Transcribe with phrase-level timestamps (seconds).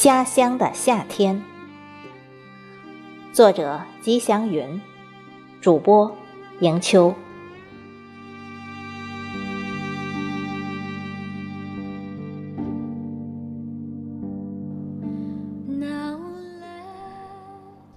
[0.00, 1.42] 家乡的夏天，
[3.34, 4.80] 作者吉祥云，
[5.60, 6.16] 主播
[6.60, 7.14] 迎秋。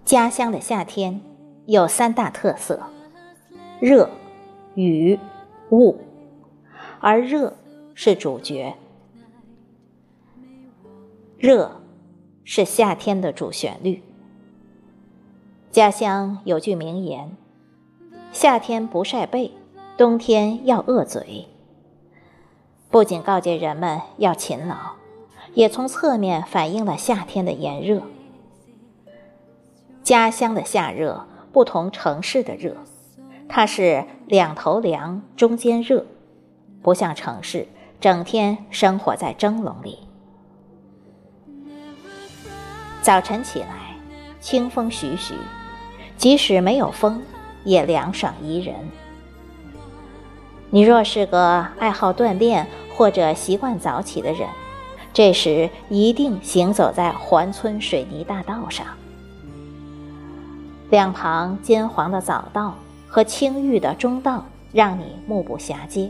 [0.03, 1.21] 家乡的夏天
[1.67, 2.83] 有三大特色：
[3.79, 4.09] 热、
[4.75, 5.17] 雨、
[5.69, 5.97] 雾，
[6.99, 7.55] 而热
[7.93, 8.75] 是主角。
[11.37, 11.79] 热
[12.43, 14.03] 是夏天的主旋律。
[15.71, 17.35] 家乡有句名言
[18.31, 19.51] ：“夏天不晒背，
[19.97, 21.47] 冬天要饿嘴。”
[22.91, 24.75] 不仅告诫人们要勤劳，
[25.55, 28.03] 也从侧面反映了夏天的炎热。
[30.03, 32.75] 家乡的夏热不同城市的热，
[33.49, 36.05] 它是两头凉，中间热，
[36.83, 37.67] 不像城市
[37.99, 39.99] 整天生活在蒸笼里。
[43.03, 43.67] 早晨起来，
[44.39, 45.33] 清风徐徐，
[46.15, 47.21] 即使没有风，
[47.65, 48.73] 也凉爽宜人。
[50.69, 54.47] 你若是个爱好锻炼或者习惯早起的人，
[55.13, 58.85] 这时一定行走在环村水泥大道上。
[60.89, 62.73] 两旁金黄的早稻
[63.05, 66.09] 和青玉的中稻，让你目不暇接。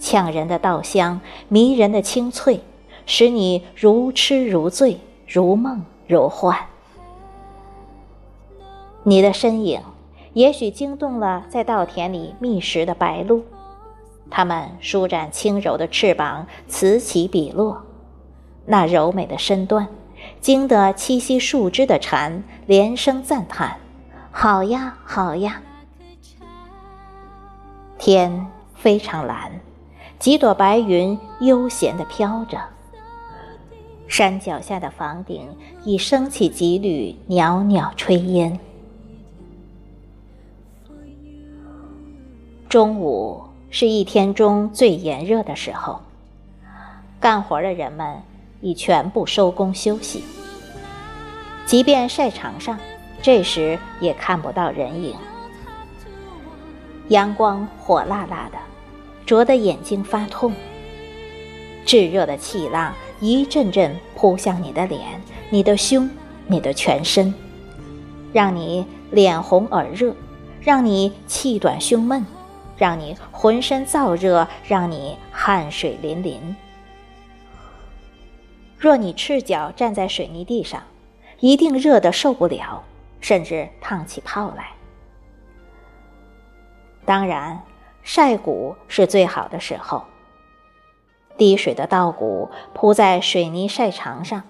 [0.00, 2.62] 呛人的稻香，迷人的清脆，
[3.04, 4.98] 使你如痴如醉，
[5.34, 6.58] 如梦如幻。
[9.02, 9.80] 你的身影，
[10.34, 13.42] 也许惊动了在稻田里觅食的白鹭，
[14.30, 17.82] 它们舒展轻柔的翅膀，此起彼落，
[18.66, 19.88] 那柔美的身段。
[20.38, 23.78] 惊得栖息树枝的蝉连声赞叹
[24.30, 25.62] ：“好呀，好呀！”
[27.98, 29.50] 天非常蓝，
[30.18, 32.58] 几朵白云悠闲地飘着。
[34.12, 35.48] 山脚下的房顶
[35.84, 38.60] 已升起几缕袅袅炊烟。
[42.68, 45.98] 中午是一天中最炎热的时候，
[47.18, 48.20] 干活的人们。
[48.64, 50.22] 已全部收工休息，
[51.66, 52.78] 即便晒场上，
[53.20, 55.16] 这时也看不到人影。
[57.08, 58.58] 阳光火辣辣的，
[59.26, 60.52] 灼得眼睛发痛。
[61.84, 65.00] 炙热的气浪一阵阵扑向你的脸、
[65.48, 66.10] 你的胸、
[66.48, 67.32] 你的全身，
[68.32, 70.12] 让你脸红耳热，
[70.60, 72.26] 让你气短胸闷，
[72.76, 76.56] 让你浑身燥热，让你汗水淋淋。
[78.76, 80.82] 若你赤脚站在水泥地上，
[81.38, 82.82] 一定热得受不了，
[83.20, 84.70] 甚至烫起泡来。
[87.04, 87.62] 当然，
[88.02, 90.02] 晒谷是最好的时候。
[91.36, 94.42] 滴水的稻谷铺在水泥晒场上，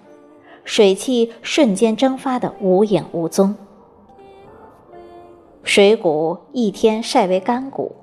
[0.63, 3.55] 水汽瞬间蒸发的无影无踪。
[5.63, 7.95] 水谷一天晒为干谷。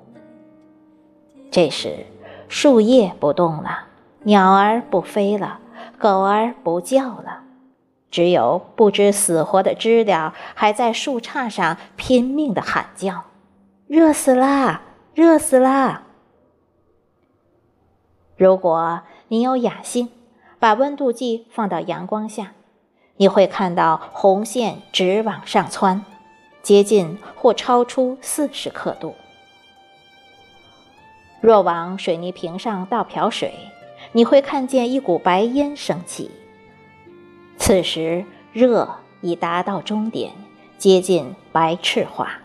[1.51, 2.05] 这时，
[2.47, 3.85] 树叶不动了，
[4.23, 5.59] 鸟儿不飞了。
[5.97, 7.43] 狗儿不叫了，
[8.09, 13.25] 只有不知死活的知了还在树杈上拼命的喊叫
[13.85, 14.81] ：“热死啦，
[15.13, 16.03] 热死啦！”
[18.41, 20.09] 如果你有雅兴，
[20.57, 22.53] 把温度计放到阳光下，
[23.17, 26.03] 你会看到红线直往上窜，
[26.63, 29.13] 接近或超出四十刻度。
[31.39, 33.53] 若往水泥瓶上倒瓢水。
[34.13, 36.31] 你会看见一股白烟升起，
[37.57, 38.89] 此时热
[39.21, 40.33] 已达到终点，
[40.79, 42.39] 接近白炽化。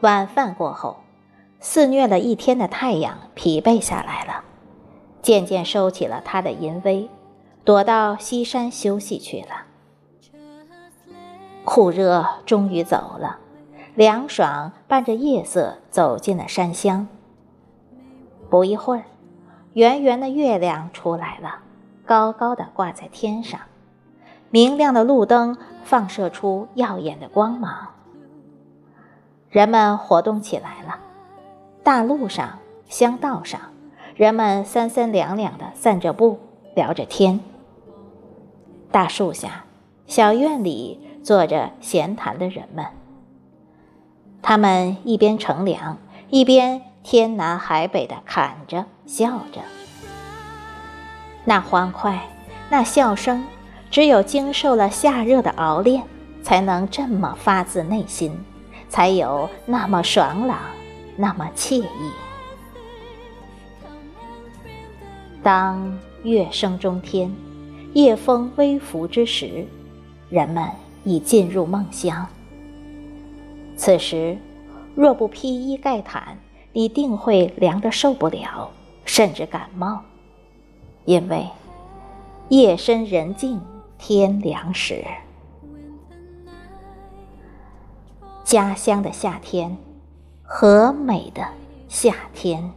[0.00, 1.03] 晚饭过后，
[1.66, 4.44] 肆虐了一天的太阳疲惫下来了，
[5.22, 7.08] 渐渐收起了它的淫威，
[7.64, 9.64] 躲到西山休息去了。
[11.64, 13.38] 酷热终于走了。
[13.94, 17.08] 凉爽伴着夜色走进了山乡。
[18.50, 19.04] 不一会儿，
[19.72, 21.60] 圆圆的月亮出来了，
[22.04, 23.58] 高高的挂在天上，
[24.50, 27.88] 明亮的路灯放射出耀眼的光芒。
[29.48, 30.98] 人们活动起来了，
[31.84, 33.60] 大路上、乡道上，
[34.16, 36.40] 人们三三两两的散着步，
[36.74, 37.40] 聊着天。
[38.90, 39.66] 大树下、
[40.06, 42.86] 小院里坐着闲谈的人们。
[44.40, 45.98] 他们一边乘凉，
[46.30, 49.60] 一边天南海北的侃着笑着。
[51.44, 52.18] 那欢快，
[52.70, 53.44] 那笑声，
[53.90, 56.02] 只有经受了夏热的熬炼，
[56.42, 58.42] 才能这么发自内心，
[58.88, 60.58] 才有那么爽朗，
[61.16, 62.10] 那么惬意。
[65.42, 67.30] 当月升中天，
[67.92, 69.66] 夜风微拂之时，
[70.30, 70.68] 人们
[71.04, 72.26] 已进入梦乡。
[73.76, 74.38] 此时，
[74.94, 76.38] 若不披衣盖毯，
[76.72, 78.70] 你定会凉得受不了，
[79.04, 80.02] 甚至感冒。
[81.04, 81.46] 因为
[82.48, 83.60] 夜深人静，
[83.98, 85.04] 天凉时，
[88.44, 89.76] 家乡的夏天，
[90.44, 91.42] 和美的
[91.88, 92.72] 夏天。